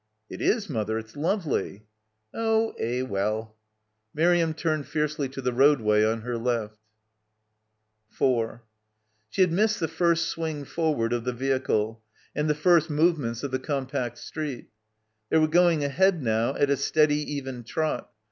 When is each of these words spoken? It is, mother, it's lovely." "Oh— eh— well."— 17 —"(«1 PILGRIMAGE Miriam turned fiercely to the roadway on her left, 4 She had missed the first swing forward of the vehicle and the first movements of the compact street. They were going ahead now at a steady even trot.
It 0.31 0.41
is, 0.41 0.67
mother, 0.67 0.97
it's 0.97 1.15
lovely." 1.15 1.85
"Oh— 2.33 2.71
eh— 2.79 3.03
well."— 3.03 3.55
17 4.15 4.15
—"(«1 4.15 4.15
PILGRIMAGE 4.15 4.15
Miriam 4.15 4.53
turned 4.55 4.87
fiercely 4.87 5.29
to 5.29 5.41
the 5.43 5.53
roadway 5.53 6.03
on 6.03 6.21
her 6.21 6.39
left, 6.39 6.79
4 8.09 8.63
She 9.29 9.41
had 9.43 9.51
missed 9.51 9.79
the 9.79 9.87
first 9.87 10.25
swing 10.25 10.65
forward 10.65 11.13
of 11.13 11.23
the 11.23 11.33
vehicle 11.33 12.01
and 12.35 12.49
the 12.49 12.55
first 12.55 12.89
movements 12.89 13.43
of 13.43 13.51
the 13.51 13.59
compact 13.59 14.17
street. 14.17 14.71
They 15.29 15.37
were 15.37 15.47
going 15.47 15.83
ahead 15.83 16.23
now 16.23 16.55
at 16.55 16.71
a 16.71 16.77
steady 16.77 17.33
even 17.35 17.63
trot. 17.63 18.09